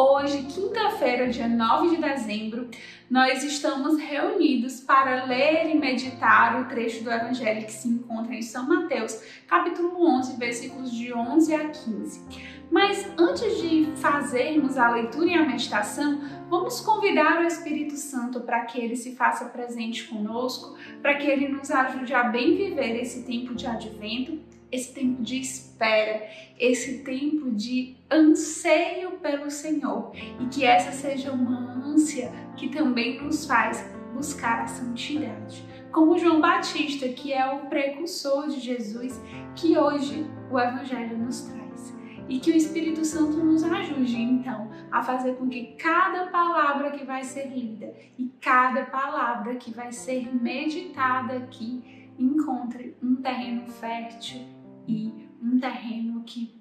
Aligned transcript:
Hoje, 0.00 0.44
quinta-feira, 0.44 1.26
dia 1.26 1.48
9 1.48 1.96
de 1.96 2.00
dezembro, 2.00 2.70
nós 3.10 3.42
estamos 3.42 3.98
reunidos 3.98 4.78
para 4.78 5.24
ler 5.24 5.68
e 5.68 5.76
meditar 5.76 6.62
o 6.62 6.66
trecho 6.66 7.02
do 7.02 7.10
Evangelho 7.10 7.66
que 7.66 7.72
se 7.72 7.88
encontra 7.88 8.32
em 8.32 8.40
São 8.40 8.64
Mateus, 8.68 9.20
capítulo 9.48 10.00
11, 10.00 10.36
versículos 10.36 10.92
de 10.92 11.12
11 11.12 11.52
a 11.52 11.68
15. 11.70 12.22
Mas 12.70 13.10
antes 13.18 13.60
de 13.60 13.88
fazermos 13.96 14.78
a 14.78 14.88
leitura 14.88 15.30
e 15.30 15.34
a 15.34 15.44
meditação, 15.44 16.20
vamos 16.48 16.80
convidar 16.80 17.40
o 17.40 17.46
Espírito 17.48 17.96
Santo 17.96 18.42
para 18.42 18.66
que 18.66 18.78
ele 18.78 18.94
se 18.94 19.16
faça 19.16 19.46
presente 19.46 20.04
conosco, 20.04 20.78
para 21.02 21.16
que 21.16 21.26
ele 21.26 21.48
nos 21.48 21.72
ajude 21.72 22.14
a 22.14 22.22
bem 22.22 22.54
viver 22.54 23.00
esse 23.00 23.24
tempo 23.24 23.52
de 23.52 23.66
advento 23.66 24.38
esse 24.70 24.92
tempo 24.92 25.22
de 25.22 25.40
espera, 25.40 26.28
esse 26.58 26.98
tempo 26.98 27.50
de 27.50 27.96
anseio 28.10 29.12
pelo 29.18 29.50
Senhor 29.50 30.12
e 30.40 30.46
que 30.46 30.64
essa 30.64 30.92
seja 30.92 31.32
uma 31.32 31.84
ânsia 31.84 32.30
que 32.56 32.68
também 32.68 33.22
nos 33.22 33.46
faz 33.46 33.84
buscar 34.14 34.62
a 34.62 34.66
santidade. 34.66 35.64
Como 35.92 36.18
João 36.18 36.40
Batista, 36.40 37.08
que 37.08 37.32
é 37.32 37.46
o 37.46 37.66
precursor 37.66 38.48
de 38.48 38.60
Jesus, 38.60 39.20
que 39.54 39.78
hoje 39.78 40.26
o 40.50 40.58
Evangelho 40.58 41.16
nos 41.16 41.42
traz. 41.42 41.96
E 42.28 42.38
que 42.38 42.50
o 42.50 42.54
Espírito 42.54 43.06
Santo 43.06 43.38
nos 43.38 43.64
ajude, 43.64 44.20
então, 44.20 44.70
a 44.90 45.02
fazer 45.02 45.36
com 45.36 45.48
que 45.48 45.74
cada 45.78 46.26
palavra 46.26 46.90
que 46.90 47.02
vai 47.02 47.24
ser 47.24 47.46
lida 47.48 47.94
e 48.18 48.30
cada 48.38 48.84
palavra 48.84 49.54
que 49.56 49.70
vai 49.70 49.90
ser 49.92 50.28
meditada 50.34 51.38
aqui 51.38 52.12
encontre 52.18 52.94
um 53.02 53.16
terreno 53.16 53.66
fértil 53.66 54.57
e 54.88 55.28
um 55.42 55.60
terreno 55.60 56.22
que 56.24 56.58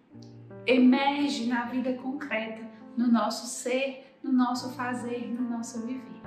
emerge 0.65 1.47
na 1.47 1.65
vida 1.65 1.93
concreta, 1.93 2.61
no 2.95 3.07
nosso 3.07 3.47
ser, 3.47 4.17
no 4.21 4.33
nosso 4.33 4.71
fazer, 4.71 5.33
no 5.33 5.49
nosso 5.49 5.85
viver. 5.87 6.17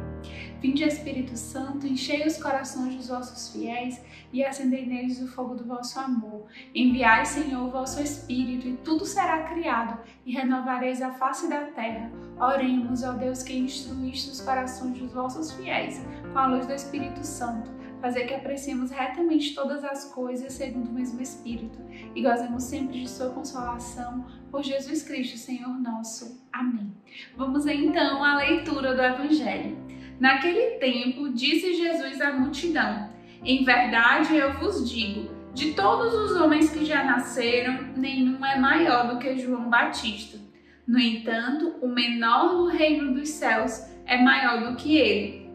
Vinde 0.60 0.84
Espírito 0.84 1.36
Santo, 1.36 1.86
enchei 1.86 2.26
os 2.26 2.42
corações 2.42 2.94
dos 2.94 3.08
vossos 3.08 3.52
fiéis 3.52 4.02
e 4.32 4.44
acendei 4.44 4.86
neles 4.86 5.20
o 5.20 5.28
fogo 5.28 5.54
do 5.54 5.64
vosso 5.64 5.98
amor. 5.98 6.46
Enviai, 6.74 7.24
Senhor, 7.24 7.66
o 7.66 7.70
vosso 7.70 8.00
Espírito, 8.02 8.68
e 8.68 8.76
tudo 8.78 9.04
será 9.04 9.44
criado, 9.44 9.98
e 10.24 10.32
renovareis 10.32 11.00
a 11.00 11.12
face 11.12 11.48
da 11.48 11.62
terra. 11.66 12.10
Oremos, 12.38 13.02
ó 13.02 13.12
Deus, 13.12 13.42
que 13.42 13.56
instruíste 13.56 14.30
os 14.30 14.40
corações 14.40 14.98
dos 14.98 15.12
vossos 15.12 15.52
fiéis 15.52 16.00
com 16.32 16.38
a 16.38 16.46
luz 16.46 16.66
do 16.66 16.72
Espírito 16.72 17.24
Santo 17.24 17.79
fazer 18.00 18.24
que 18.24 18.34
apreciemos 18.34 18.90
retamente 18.90 19.54
todas 19.54 19.84
as 19.84 20.06
coisas 20.06 20.52
segundo 20.52 20.88
o 20.88 20.92
mesmo 20.92 21.20
Espírito 21.20 21.78
e 22.14 22.22
gozemos 22.22 22.64
sempre 22.64 23.00
de 23.00 23.08
Sua 23.08 23.30
consolação 23.30 24.26
por 24.50 24.62
Jesus 24.62 25.02
Cristo, 25.02 25.36
Senhor 25.36 25.78
nosso. 25.80 26.44
Amém. 26.52 26.92
Vamos 27.36 27.66
então 27.66 28.24
à 28.24 28.36
leitura 28.36 28.94
do 28.94 29.02
Evangelho. 29.02 29.76
Naquele 30.18 30.78
tempo, 30.78 31.30
disse 31.30 31.74
Jesus 31.74 32.20
à 32.20 32.32
multidão: 32.32 33.10
Em 33.44 33.64
verdade 33.64 34.36
eu 34.36 34.52
vos 34.54 34.90
digo, 34.90 35.30
de 35.54 35.72
todos 35.72 36.14
os 36.14 36.40
homens 36.40 36.70
que 36.70 36.84
já 36.84 37.04
nasceram, 37.04 37.92
nenhum 37.96 38.44
é 38.44 38.58
maior 38.58 39.08
do 39.08 39.18
que 39.18 39.38
João 39.38 39.68
Batista. 39.68 40.38
No 40.86 40.98
entanto, 40.98 41.76
o 41.80 41.88
menor 41.88 42.54
no 42.54 42.66
reino 42.66 43.14
dos 43.14 43.28
céus 43.28 43.86
é 44.06 44.20
maior 44.20 44.68
do 44.70 44.76
que 44.76 44.96
ele. 44.96 45.49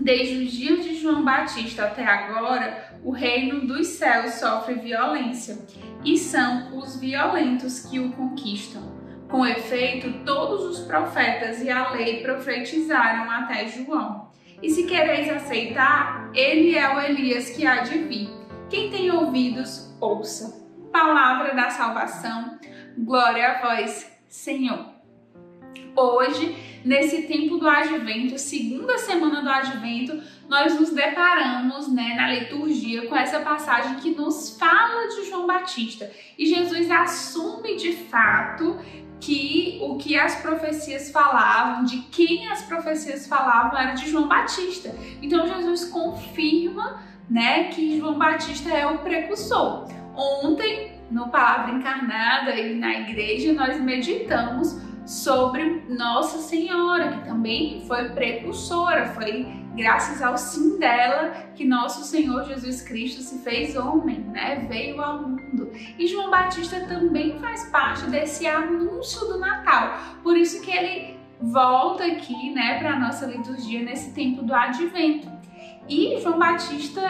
Desde 0.00 0.44
os 0.44 0.52
dias 0.52 0.84
de 0.84 0.94
João 0.94 1.24
Batista 1.24 1.84
até 1.84 2.04
agora, 2.04 2.98
o 3.02 3.10
reino 3.10 3.66
dos 3.66 3.86
céus 3.88 4.34
sofre 4.34 4.74
violência, 4.74 5.58
e 6.04 6.16
são 6.16 6.78
os 6.78 6.98
violentos 7.00 7.80
que 7.80 7.98
o 7.98 8.12
conquistam. 8.12 8.96
Com 9.28 9.44
efeito, 9.44 10.24
todos 10.24 10.64
os 10.64 10.86
profetas 10.86 11.60
e 11.60 11.68
a 11.68 11.90
lei 11.90 12.22
profetizaram 12.22 13.30
até 13.30 13.66
João. 13.66 14.30
E 14.62 14.70
se 14.70 14.84
quereis 14.84 15.28
aceitar, 15.28 16.30
ele 16.34 16.76
é 16.76 16.94
o 16.94 17.00
Elias 17.00 17.50
que 17.50 17.66
há 17.66 17.82
de 17.82 17.98
vir. 17.98 18.30
Quem 18.70 18.90
tem 18.90 19.10
ouvidos, 19.10 19.94
ouça. 20.00 20.66
Palavra 20.92 21.54
da 21.54 21.70
salvação, 21.70 22.58
glória 22.96 23.48
a 23.48 23.60
vós, 23.60 24.10
Senhor. 24.28 24.97
Hoje, 25.98 26.56
nesse 26.84 27.22
tempo 27.22 27.56
do 27.56 27.68
advento, 27.68 28.38
segunda 28.38 28.96
semana 28.98 29.42
do 29.42 29.48
advento, 29.48 30.22
nós 30.48 30.78
nos 30.78 30.90
deparamos 30.90 31.92
né, 31.92 32.14
na 32.14 32.30
liturgia 32.30 33.08
com 33.08 33.16
essa 33.16 33.40
passagem 33.40 33.96
que 33.96 34.10
nos 34.10 34.56
fala 34.56 35.08
de 35.08 35.28
João 35.28 35.44
Batista. 35.44 36.08
E 36.38 36.46
Jesus 36.46 36.88
assume 36.88 37.74
de 37.76 37.92
fato 37.92 38.78
que 39.20 39.80
o 39.82 39.96
que 39.96 40.16
as 40.16 40.36
profecias 40.36 41.10
falavam, 41.10 41.84
de 41.84 41.98
quem 42.12 42.48
as 42.48 42.62
profecias 42.62 43.26
falavam, 43.26 43.76
era 43.76 43.94
de 43.94 44.08
João 44.08 44.28
Batista. 44.28 44.94
Então 45.20 45.48
Jesus 45.48 45.86
confirma 45.86 47.02
né, 47.28 47.64
que 47.64 47.98
João 47.98 48.16
Batista 48.16 48.70
é 48.70 48.86
o 48.86 48.98
precursor. 48.98 49.88
Ontem, 50.14 50.92
no 51.10 51.28
Palavra 51.28 51.74
Encarnada 51.74 52.54
e 52.54 52.76
na 52.76 53.00
igreja, 53.00 53.52
nós 53.52 53.80
meditamos 53.80 54.80
sobre 55.08 55.84
Nossa 55.88 56.38
Senhora, 56.38 57.12
que 57.12 57.24
também 57.24 57.82
foi 57.86 58.10
precursora, 58.10 59.06
foi 59.14 59.46
graças 59.74 60.20
ao 60.20 60.36
sim 60.36 60.78
dela 60.78 61.30
que 61.54 61.64
nosso 61.64 62.04
Senhor 62.04 62.44
Jesus 62.44 62.82
Cristo 62.82 63.22
se 63.22 63.38
fez 63.38 63.74
homem, 63.74 64.20
né? 64.20 64.66
Veio 64.68 65.00
ao 65.00 65.22
mundo. 65.22 65.72
E 65.98 66.06
João 66.06 66.30
Batista 66.30 66.80
também 66.80 67.38
faz 67.38 67.70
parte 67.70 68.04
desse 68.10 68.46
anúncio 68.46 69.26
do 69.28 69.38
Natal. 69.38 69.98
Por 70.22 70.36
isso 70.36 70.60
que 70.60 70.70
ele 70.70 71.18
volta 71.40 72.04
aqui, 72.04 72.52
né, 72.52 72.78
para 72.78 72.94
a 72.94 72.98
nossa 72.98 73.24
liturgia 73.24 73.82
nesse 73.82 74.12
tempo 74.12 74.42
do 74.42 74.52
advento. 74.52 75.37
E 75.88 76.20
João 76.20 76.38
Batista 76.38 77.00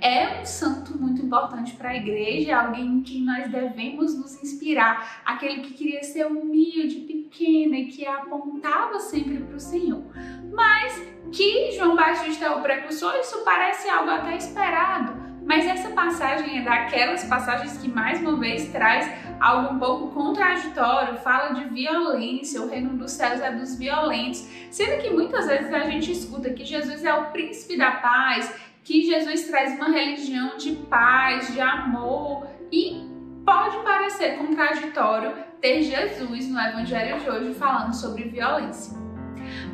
é 0.00 0.40
um 0.42 0.44
santo 0.44 0.96
muito 0.98 1.24
importante 1.24 1.74
para 1.74 1.90
a 1.90 1.96
igreja, 1.96 2.50
é 2.50 2.54
alguém 2.54 2.86
em 2.86 3.02
quem 3.02 3.22
nós 3.22 3.50
devemos 3.50 4.14
nos 4.14 4.42
inspirar, 4.42 5.22
aquele 5.24 5.62
que 5.62 5.72
queria 5.72 6.02
ser 6.02 6.26
humilde, 6.26 7.00
pequeno 7.00 7.74
e 7.74 7.86
que 7.86 8.06
apontava 8.06 9.00
sempre 9.00 9.38
para 9.38 9.56
o 9.56 9.60
Senhor. 9.60 10.04
Mas 10.52 11.02
que 11.32 11.72
João 11.72 11.96
Batista 11.96 12.44
é 12.44 12.50
o 12.50 12.60
precursor, 12.60 13.14
isso 13.16 13.42
parece 13.42 13.88
algo 13.88 14.10
até 14.10 14.36
esperado. 14.36 15.25
Mas 15.46 15.64
essa 15.64 15.90
passagem 15.90 16.58
é 16.58 16.62
daquelas 16.62 17.22
passagens 17.24 17.78
que 17.78 17.88
mais 17.88 18.20
uma 18.20 18.36
vez 18.36 18.68
traz 18.72 19.08
algo 19.38 19.74
um 19.74 19.78
pouco 19.78 20.08
contraditório, 20.08 21.18
fala 21.18 21.52
de 21.52 21.64
violência, 21.66 22.60
o 22.60 22.68
reino 22.68 22.98
dos 22.98 23.12
céus 23.12 23.40
é 23.40 23.52
dos 23.52 23.78
violentos, 23.78 24.44
sendo 24.72 25.00
que 25.00 25.08
muitas 25.10 25.46
vezes 25.46 25.72
a 25.72 25.80
gente 25.80 26.10
escuta 26.10 26.50
que 26.50 26.64
Jesus 26.64 27.04
é 27.04 27.14
o 27.14 27.26
príncipe 27.26 27.78
da 27.78 27.92
paz, 27.92 28.52
que 28.82 29.02
Jesus 29.02 29.46
traz 29.46 29.76
uma 29.76 29.88
religião 29.88 30.56
de 30.56 30.72
paz, 30.72 31.52
de 31.52 31.60
amor 31.60 32.48
e 32.72 33.06
pode 33.44 33.76
parecer 33.84 34.38
contraditório 34.38 35.32
ter 35.60 35.82
Jesus 35.82 36.48
no 36.48 36.58
evangelho 36.58 37.20
de 37.20 37.30
hoje 37.30 37.54
falando 37.54 37.94
sobre 37.94 38.24
violência. 38.24 38.96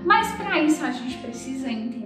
Mas 0.04 0.30
para 0.32 0.58
isso 0.58 0.84
a 0.84 0.90
gente 0.90 1.16
precisa 1.16 1.70
entender 1.70 2.01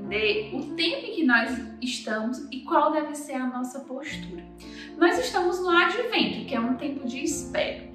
o 0.53 0.75
tempo 0.77 1.07
em 1.07 1.15
que 1.15 1.25
nós 1.25 1.59
estamos 1.83 2.47
e 2.51 2.61
qual 2.61 2.93
deve 2.93 3.15
ser 3.15 3.35
a 3.35 3.47
nossa 3.47 3.81
postura. 3.81 4.45
Nós 4.97 5.19
estamos 5.19 5.61
no 5.61 5.71
advento, 5.71 6.47
que 6.47 6.55
é 6.55 6.61
um 6.61 6.75
tempo 6.75 7.07
de 7.07 7.25
espera. 7.25 7.87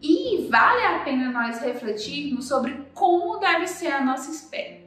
E 0.00 0.48
vale 0.50 0.84
a 0.84 0.98
pena 1.00 1.30
nós 1.30 1.60
refletirmos 1.60 2.48
sobre 2.48 2.86
como 2.94 3.38
deve 3.38 3.66
ser 3.68 3.92
a 3.92 4.02
nossa 4.02 4.30
espera. 4.30 4.80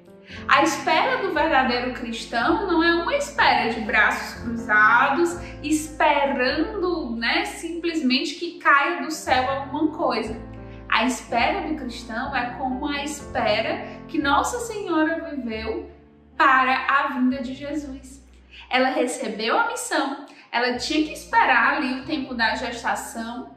A 0.47 0.63
espera 0.63 1.21
do 1.21 1.33
verdadeiro 1.33 1.93
cristão 1.93 2.65
não 2.67 2.83
é 2.83 2.95
uma 2.95 3.15
espera 3.15 3.71
de 3.71 3.81
braços 3.81 4.41
cruzados, 4.41 5.37
esperando, 5.63 7.15
né, 7.15 7.45
simplesmente 7.45 8.35
que 8.35 8.57
caia 8.57 9.03
do 9.03 9.11
céu 9.11 9.49
alguma 9.49 9.95
coisa. 9.95 10.35
A 10.89 11.05
espera 11.05 11.67
do 11.67 11.75
cristão 11.75 12.35
é 12.35 12.51
como 12.57 12.87
a 12.87 13.03
espera 13.03 13.85
que 14.07 14.17
Nossa 14.17 14.59
Senhora 14.59 15.29
viveu 15.29 15.89
para 16.37 16.87
a 16.87 17.07
vinda 17.13 17.41
de 17.41 17.53
Jesus. 17.53 18.23
Ela 18.69 18.89
recebeu 18.89 19.57
a 19.57 19.67
missão, 19.67 20.25
ela 20.51 20.77
tinha 20.77 21.05
que 21.05 21.13
esperar 21.13 21.77
ali 21.77 21.99
o 21.99 22.05
tempo 22.05 22.33
da 22.33 22.55
gestação 22.55 23.55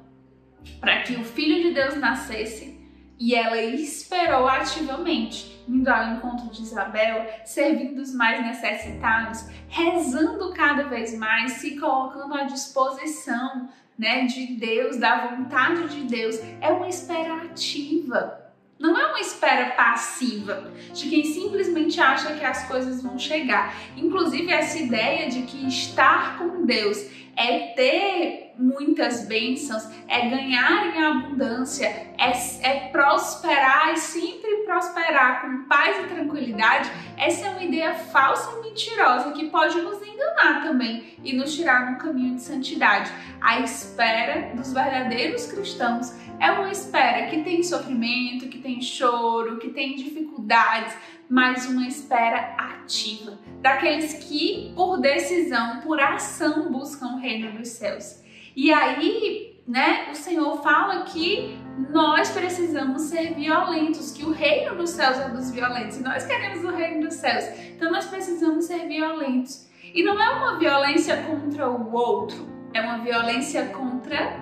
para 0.81 1.03
que 1.03 1.15
o 1.15 1.25
Filho 1.25 1.63
de 1.63 1.75
Deus 1.75 1.97
nascesse 1.97 2.79
e 3.19 3.35
ela 3.35 3.61
esperou 3.61 4.47
ativamente 4.47 5.59
indo 5.69 5.89
ao 5.89 6.15
encontro 6.15 6.49
de 6.49 6.63
Isabel, 6.63 7.27
servindo 7.45 8.01
os 8.01 8.15
mais 8.15 8.41
necessitados, 8.41 9.47
rezando 9.69 10.53
cada 10.55 10.85
vez 10.85 11.17
mais, 11.19 11.53
se 11.53 11.79
colocando 11.79 12.35
à 12.35 12.45
disposição 12.45 13.69
né, 13.99 14.25
de 14.25 14.55
Deus, 14.55 14.97
da 14.97 15.27
vontade 15.27 15.89
de 15.89 16.05
Deus. 16.05 16.37
É 16.61 16.71
uma 16.71 16.89
espera 16.89 17.43
ativa. 17.43 18.48
Não 18.79 18.97
é 18.97 19.07
uma 19.07 19.21
espera 19.21 19.71
passiva 19.73 20.73
de 20.93 21.09
quem 21.09 21.25
simplesmente 21.25 22.01
acha 22.01 22.35
que 22.35 22.45
as 22.45 22.69
coisas 22.69 23.03
vão 23.03 23.19
chegar. 23.19 23.75
Inclusive, 23.97 24.53
essa 24.53 24.79
ideia 24.79 25.29
de 25.29 25.43
que 25.43 25.67
estar 25.67 26.39
com 26.39 26.65
Deus 26.65 27.05
é 27.37 27.73
ter 27.75 28.53
muitas 28.59 29.25
bênçãos, 29.27 29.89
é 30.09 30.29
ganhar 30.29 30.87
em 30.89 31.05
abundância, 31.05 31.87
é, 31.87 32.33
é 32.63 32.89
prosperar 32.89 33.93
e 33.93 33.97
sempre 33.97 34.65
prosperar 34.65 35.43
com 35.43 35.69
paz 35.69 36.05
e 36.05 36.09
tranquilidade. 36.09 36.91
Essa 37.17 37.47
é 37.47 37.51
uma 37.51 37.63
ideia 37.63 37.95
falsa 37.95 38.51
e 38.59 38.63
mentirosa 38.63 39.31
que 39.31 39.49
pode 39.51 39.81
nos 39.81 40.03
enganar 40.03 40.63
também 40.65 41.17
e 41.23 41.33
nos 41.33 41.55
tirar 41.55 41.93
no 41.93 41.99
caminho 41.99 42.35
de 42.35 42.43
santidade. 42.43 43.13
A 43.41 43.61
espera 43.61 44.53
dos 44.57 44.73
verdadeiros 44.73 45.47
cristãos 45.47 46.13
é 46.41 46.51
uma 46.51 46.71
espera 46.71 47.27
que 47.29 47.43
tem 47.43 47.63
sofrimento, 47.63 48.49
que 48.49 48.59
tem 48.59 48.81
choro, 48.81 49.59
que 49.59 49.71
tem 49.71 49.97
dificuldades, 49.97 50.95
mas 51.29 51.67
uma 51.67 51.87
espera 51.87 52.55
ativa, 52.57 53.39
daqueles 53.61 54.15
que, 54.15 54.73
por 54.75 54.99
decisão, 54.99 55.81
por 55.81 56.01
ação, 56.01 56.71
buscam 56.73 57.15
o 57.15 57.19
reino 57.19 57.53
dos 57.53 57.69
céus. 57.69 58.23
E 58.57 58.73
aí, 58.73 59.61
né, 59.67 60.09
o 60.11 60.15
Senhor 60.15 60.63
fala 60.63 61.03
que 61.03 61.59
nós 61.91 62.31
precisamos 62.31 63.03
ser 63.03 63.35
violentos, 63.35 64.11
que 64.11 64.25
o 64.25 64.33
reino 64.33 64.75
dos 64.77 64.91
céus 64.91 65.19
é 65.19 65.29
dos 65.29 65.51
violentos, 65.51 65.99
e 65.99 66.03
nós 66.03 66.27
queremos 66.27 66.65
o 66.65 66.75
reino 66.75 67.07
dos 67.07 67.15
céus. 67.15 67.45
Então 67.77 67.91
nós 67.93 68.07
precisamos 68.07 68.65
ser 68.65 68.89
violentos. 68.89 69.69
E 69.83 70.03
não 70.03 70.21
é 70.21 70.31
uma 70.31 70.59
violência 70.59 71.23
contra 71.23 71.69
o 71.69 71.93
outro, 71.93 72.49
é 72.73 72.81
uma 72.81 72.99
violência 72.99 73.67
contra 73.67 74.39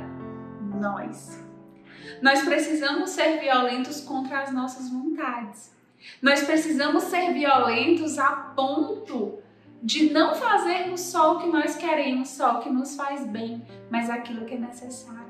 nós. 0.80 1.45
Nós 2.22 2.42
precisamos 2.42 3.10
ser 3.10 3.38
violentos 3.38 4.00
contra 4.00 4.40
as 4.40 4.52
nossas 4.52 4.90
vontades. 4.90 5.74
Nós 6.22 6.42
precisamos 6.44 7.04
ser 7.04 7.32
violentos 7.32 8.18
a 8.18 8.30
ponto 8.30 9.38
de 9.82 10.12
não 10.12 10.34
fazermos 10.34 11.00
só 11.00 11.34
o 11.34 11.40
que 11.40 11.48
nós 11.48 11.76
queremos, 11.76 12.30
só 12.30 12.58
o 12.58 12.62
que 12.62 12.68
nos 12.68 12.96
faz 12.96 13.26
bem, 13.26 13.64
mas 13.90 14.08
aquilo 14.10 14.44
que 14.44 14.54
é 14.54 14.58
necessário. 14.58 15.26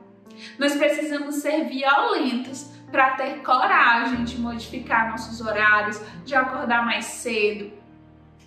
Nós 0.59 0.75
precisamos 0.77 1.37
ser 1.37 1.65
violentos 1.65 2.71
para 2.91 3.17
ter 3.17 3.43
coragem 3.43 4.25
de 4.25 4.39
modificar 4.39 5.11
nossos 5.11 5.41
horários, 5.41 6.01
de 6.25 6.35
acordar 6.35 6.85
mais 6.85 7.07
cedo, 7.07 7.73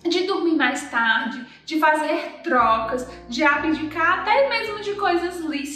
de 0.08 0.26
dormir 0.26 0.54
mais 0.54 0.90
tarde, 0.90 1.44
de 1.64 1.78
fazer 1.78 2.40
trocas, 2.42 3.06
de 3.28 3.44
abdicar 3.44 4.20
até 4.20 4.48
mesmo 4.48 4.80
de 4.80 4.94
coisas 4.94 5.38
lícitas 5.40 5.69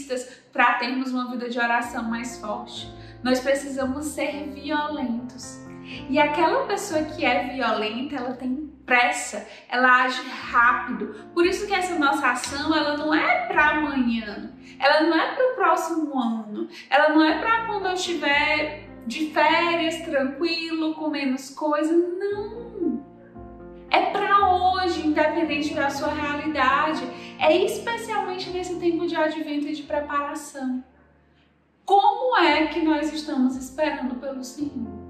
para 0.54 0.74
termos 0.74 1.12
uma 1.12 1.28
vida 1.32 1.50
de 1.50 1.58
oração 1.58 2.04
mais 2.04 2.38
forte. 2.38 2.88
Nós 3.24 3.40
precisamos 3.40 4.06
ser 4.06 4.50
violentos. 4.54 5.58
E 6.08 6.16
aquela 6.18 6.64
pessoa 6.64 7.02
que 7.02 7.24
é 7.24 7.48
violenta, 7.48 8.14
ela 8.14 8.34
tem 8.34 8.72
pressa, 8.86 9.46
ela 9.68 10.04
age 10.04 10.22
rápido. 10.28 11.14
Por 11.34 11.44
isso 11.44 11.66
que 11.66 11.74
essa 11.74 11.98
nossa 11.98 12.28
ação, 12.28 12.72
ela 12.74 12.96
não 12.96 13.12
é 13.12 13.46
para 13.46 13.70
amanhã, 13.70 14.52
ela 14.78 15.00
não 15.08 15.18
é 15.18 15.34
para 15.34 15.52
o 15.52 15.54
próximo 15.56 16.18
ano, 16.18 16.68
ela 16.88 17.08
não 17.08 17.22
é 17.22 17.38
para 17.38 17.66
quando 17.66 17.86
eu 17.86 17.94
estiver 17.94 18.88
de 19.06 19.30
férias, 19.30 20.02
tranquilo, 20.02 20.94
com 20.94 21.10
menos 21.10 21.50
coisa, 21.50 21.92
não. 21.92 23.04
É 23.90 24.10
para 24.10 24.54
hoje, 24.54 25.06
independente 25.06 25.74
da 25.74 25.90
sua 25.90 26.12
realidade. 26.12 27.02
É 27.38 27.56
especialmente 27.64 28.50
nesse 28.50 28.76
tempo 28.76 29.06
de 29.06 29.16
advento 29.16 29.68
e 29.68 29.74
de 29.74 29.82
preparação. 29.82 30.84
Como 31.84 32.36
é 32.38 32.66
que 32.68 32.80
nós 32.80 33.12
estamos 33.12 33.56
esperando 33.56 34.14
pelo 34.16 34.42
Senhor? 34.42 35.04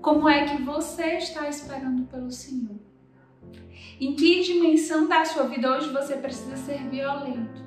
Como 0.00 0.28
é 0.28 0.44
que 0.44 0.62
você 0.62 1.16
está 1.16 1.48
esperando 1.48 2.06
pelo 2.06 2.30
Senhor? 2.30 2.78
Em 4.00 4.14
que 4.14 4.42
dimensão 4.42 5.08
da 5.08 5.24
sua 5.24 5.44
vida 5.44 5.70
hoje 5.70 5.92
você 5.92 6.16
precisa 6.16 6.56
ser 6.56 6.88
violento? 6.88 7.62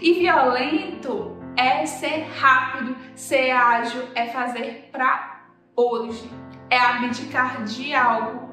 E 0.00 0.14
violento 0.14 1.36
é 1.56 1.84
ser 1.84 2.22
rápido, 2.38 2.96
ser 3.14 3.50
ágil, 3.50 4.02
é 4.14 4.26
fazer 4.28 4.88
para 4.92 5.50
hoje, 5.74 6.30
é 6.70 6.78
abdicar 6.78 7.64
de 7.64 7.94
algo, 7.94 8.47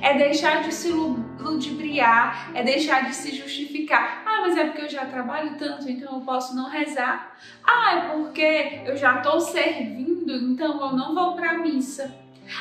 é 0.00 0.16
deixar 0.16 0.62
de 0.62 0.72
se 0.72 0.90
ludibriar, 0.92 2.50
é 2.54 2.62
deixar 2.62 3.06
de 3.06 3.14
se 3.14 3.34
justificar. 3.34 4.22
Ah, 4.26 4.42
mas 4.42 4.56
é 4.56 4.64
porque 4.64 4.82
eu 4.82 4.88
já 4.88 5.06
trabalho 5.06 5.56
tanto, 5.56 5.88
então 5.88 6.14
eu 6.14 6.20
posso 6.20 6.54
não 6.54 6.68
rezar. 6.68 7.36
Ah, 7.64 7.94
é 7.96 8.00
porque 8.12 8.82
eu 8.86 8.96
já 8.96 9.16
estou 9.18 9.40
servindo, 9.40 10.32
então 10.32 10.80
eu 10.80 10.96
não 10.96 11.14
vou 11.14 11.34
para 11.34 11.52
a 11.52 11.58
missa. 11.58 12.14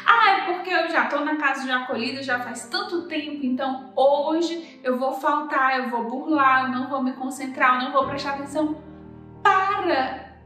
Ah, 0.06 0.32
é 0.32 0.54
porque 0.54 0.70
eu 0.70 0.90
já 0.90 1.06
estou 1.06 1.24
na 1.24 1.38
casa 1.38 1.64
de 1.64 1.72
acolhida 1.72 2.22
já 2.22 2.40
faz 2.40 2.68
tanto 2.68 3.04
tempo, 3.04 3.46
então 3.46 3.92
hoje 3.96 4.80
eu 4.84 4.98
vou 4.98 5.14
faltar, 5.14 5.80
eu 5.80 5.90
vou 5.90 6.04
burlar, 6.04 6.66
eu 6.66 6.80
não 6.80 6.90
vou 6.90 7.02
me 7.02 7.14
concentrar, 7.14 7.76
eu 7.76 7.86
não 7.86 7.92
vou 7.92 8.06
prestar 8.06 8.32
atenção. 8.34 8.82
Para! 9.42 10.37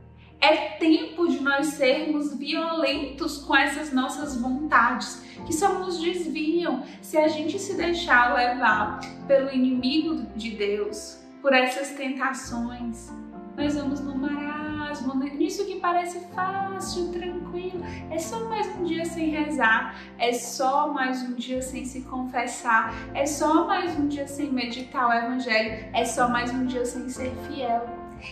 É 0.41 0.55
tempo 0.79 1.27
de 1.27 1.39
nós 1.39 1.67
sermos 1.67 2.35
violentos 2.35 3.37
com 3.37 3.55
essas 3.55 3.93
nossas 3.93 4.35
vontades 4.41 5.23
que 5.45 5.53
só 5.53 5.79
nos 5.79 5.99
desviam 5.99 6.83
se 6.99 7.15
a 7.17 7.27
gente 7.27 7.59
se 7.59 7.75
deixar 7.75 8.33
levar 8.33 8.99
pelo 9.27 9.51
inimigo 9.51 10.23
de 10.35 10.51
Deus, 10.51 11.19
por 11.43 11.53
essas 11.53 11.91
tentações. 11.91 13.11
Nós 13.55 13.75
vamos 13.75 13.99
no 13.99 14.15
marasmo, 14.15 15.13
nisso 15.13 15.65
que 15.65 15.79
parece 15.79 16.19
fácil, 16.33 17.11
tranquilo. 17.11 17.83
É 18.09 18.17
só 18.17 18.47
mais 18.49 18.67
um 18.77 18.83
dia 18.83 19.05
sem 19.05 19.29
rezar, 19.29 19.95
é 20.17 20.33
só 20.33 20.91
mais 20.91 21.21
um 21.21 21.35
dia 21.35 21.61
sem 21.61 21.85
se 21.85 22.01
confessar, 22.01 22.93
é 23.13 23.27
só 23.27 23.67
mais 23.67 23.95
um 23.99 24.07
dia 24.07 24.25
sem 24.25 24.51
meditar 24.51 25.07
o 25.07 25.13
Evangelho, 25.13 25.85
é 25.93 26.03
só 26.03 26.27
mais 26.27 26.51
um 26.51 26.65
dia 26.65 26.85
sem 26.85 27.07
ser 27.09 27.31
fiel. 27.47 27.87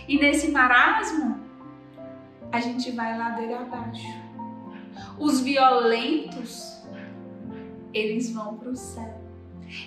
E 0.08 0.18
nesse 0.18 0.50
marasmo, 0.50 1.49
a 2.52 2.60
gente 2.60 2.90
vai 2.92 3.16
ladeira 3.16 3.60
abaixo. 3.60 4.06
Os 5.18 5.40
violentos, 5.40 6.82
eles 7.92 8.30
vão 8.32 8.56
para 8.56 8.70
o 8.70 8.76
céu. 8.76 9.20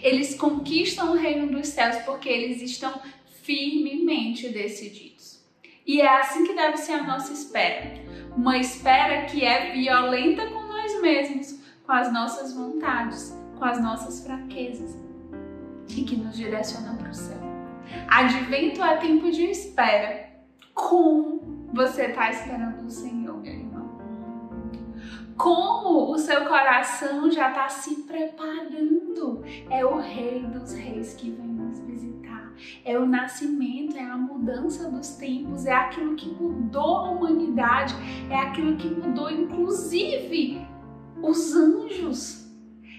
Eles 0.01 0.35
conquistam 0.35 1.11
o 1.11 1.15
reino 1.15 1.51
dos 1.51 1.67
céus 1.67 1.97
porque 2.05 2.29
eles 2.29 2.61
estão 2.61 2.93
firmemente 3.41 4.49
decididos. 4.49 5.43
E 5.85 5.99
é 5.99 6.21
assim 6.21 6.45
que 6.45 6.53
deve 6.53 6.77
ser 6.77 6.93
a 6.93 7.03
nossa 7.03 7.33
espera. 7.33 7.93
Uma 8.35 8.57
espera 8.57 9.25
que 9.25 9.43
é 9.43 9.73
violenta 9.73 10.47
com 10.47 10.61
nós 10.61 11.01
mesmos, 11.01 11.59
com 11.85 11.91
as 11.91 12.11
nossas 12.13 12.53
vontades, 12.53 13.37
com 13.57 13.65
as 13.65 13.81
nossas 13.81 14.25
fraquezas 14.25 14.97
e 15.89 16.03
que 16.03 16.15
nos 16.15 16.37
direciona 16.37 16.95
para 16.95 17.09
o 17.09 17.13
céu. 17.13 17.37
Advento 18.07 18.81
é 18.81 18.97
tempo 18.97 19.29
de 19.29 19.43
espera. 19.43 20.31
Como 20.73 21.52
você 21.73 22.03
está 22.05 22.29
esperando 22.29 22.85
o 22.85 22.89
Senhor, 22.89 23.37
meu 23.41 23.51
irmão? 23.51 23.73
Como 25.35 26.11
o 26.11 26.17
seu 26.19 26.45
coração 26.45 27.31
já 27.31 27.49
está 27.49 27.67
se 27.67 28.03
preparando? 28.03 29.43
É 29.69 29.83
o 29.83 29.97
Rei 29.97 30.45
dos 30.45 30.73
Reis 30.73 31.15
que 31.15 31.31
vem 31.31 31.47
nos 31.47 31.79
visitar. 31.79 32.53
É 32.85 32.97
o 32.99 33.05
nascimento, 33.07 33.97
é 33.97 34.03
a 34.03 34.15
mudança 34.15 34.89
dos 34.91 35.15
tempos, 35.15 35.65
é 35.65 35.73
aquilo 35.73 36.15
que 36.15 36.29
mudou 36.29 36.97
a 36.97 37.09
humanidade, 37.09 37.95
é 38.29 38.35
aquilo 38.35 38.77
que 38.77 38.87
mudou, 38.87 39.31
inclusive, 39.31 40.65
os 41.21 41.55
anjos. 41.55 42.47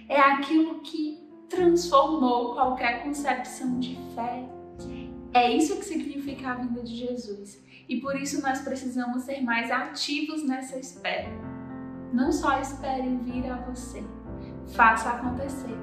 É 0.08 0.20
aquilo 0.20 0.80
que 0.80 1.22
transformou 1.48 2.54
qualquer 2.54 3.04
concepção 3.04 3.78
de 3.78 3.96
fé. 4.14 4.44
É 5.32 5.52
isso 5.52 5.76
que 5.76 5.84
significa 5.84 6.50
a 6.50 6.54
vinda 6.54 6.82
de 6.82 6.94
Jesus. 6.94 7.62
E 7.88 8.00
por 8.00 8.16
isso 8.16 8.40
nós 8.42 8.60
precisamos 8.62 9.22
ser 9.22 9.40
mais 9.42 9.70
ativos 9.70 10.46
nessa 10.46 10.78
espera. 10.78 11.28
Não 12.12 12.32
só 12.32 12.60
espere 12.60 13.16
vir 13.18 13.50
a 13.50 13.56
você, 13.56 14.02
faça 14.74 15.10
acontecer 15.10 15.76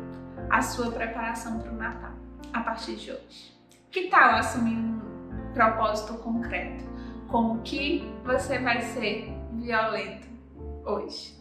a 0.50 0.62
sua 0.62 0.92
preparação 0.92 1.60
para 1.60 1.72
o 1.72 1.76
Natal 1.76 2.14
a 2.54 2.62
partir 2.62 2.96
de 2.96 3.12
hoje. 3.12 3.58
Que 3.90 4.08
tal 4.08 4.36
assumir 4.36 4.78
um 4.78 5.54
propósito 5.54 6.14
concreto? 6.16 6.84
Como 7.28 7.62
que 7.62 8.04
você 8.24 8.60
vai 8.60 8.82
ser 8.82 9.34
violento 9.54 10.28
hoje? 10.86 11.40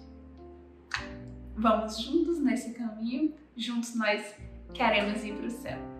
Vamos 1.56 2.00
juntos 2.00 2.40
nesse 2.40 2.72
caminho, 2.74 3.34
juntos 3.56 3.94
nós 3.94 4.34
queremos 4.72 5.22
ir 5.24 5.36
para 5.36 5.46
o 5.46 5.50
céu. 5.50 5.99